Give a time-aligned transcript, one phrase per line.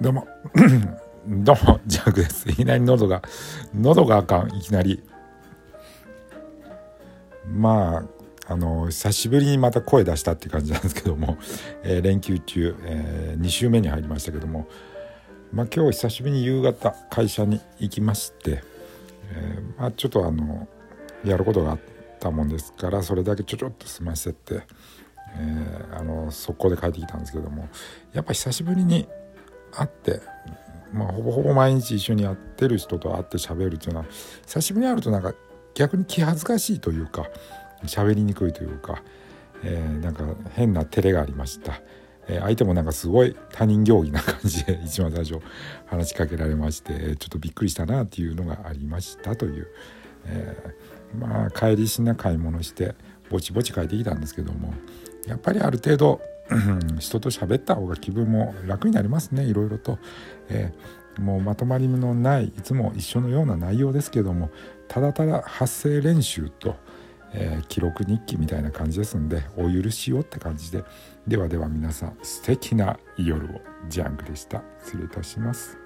[0.00, 0.26] どうも。
[1.26, 1.80] どうも。
[1.86, 2.50] ジャンクです。
[2.50, 3.22] いきなり喉が
[3.72, 4.54] 喉があかん。
[4.56, 5.00] いきなり。
[7.46, 8.04] ま
[8.48, 11.38] ああの久しぶりにまた声出したって感じなんですけども、
[11.84, 14.66] えー、連休中、えー、2週目に入りましたけども。
[15.52, 18.64] まあ今日久しぶりに夕方会社に行きまして、
[19.30, 20.66] えー、まあちょっとあの
[21.24, 21.78] やることがあっ
[22.18, 24.62] たもんですからそれだけちょちょっと済ませて、
[25.36, 27.68] えー、あの速攻で帰ってきたんですけども。
[28.12, 29.06] やっぱ久しぶりに
[29.76, 30.20] 会って、
[30.92, 34.06] まあ、ほぼほぼ毎日一緒にやってる人と会って喋るっていうのは
[34.46, 35.34] 久しぶりに会うとなんか
[35.74, 37.26] 逆に気恥ずかしいというか
[37.84, 39.02] 喋りにくいというか、
[39.62, 41.80] えー、なんか変な照れがありました。
[42.26, 45.40] え、相手もなんかすごい他人行儀な感じで 一番最初
[45.86, 49.66] 話しかけられましてちょっとびっくりしたなっていうのがありましたという、
[50.26, 52.94] えー、まあ帰りしな買い物して
[53.30, 54.72] ぼちぼち帰ってきたんですけども
[55.26, 56.20] やっぱりある程度
[56.98, 59.44] 人と喋った方が気分も楽になりますね。
[59.44, 59.98] いろいろと、
[60.48, 64.50] えー、もうまとまりのないいつも一緒のような内容ですけども
[64.88, 66.76] ただただ発声練習と、
[67.32, 70.84] えー、記録日記みたいな感じですんでお許しをって感じで。
[71.26, 73.60] ではでは皆さん素敵な夜を。
[73.88, 74.62] ジャンクでした。
[74.82, 75.78] 失礼いたします。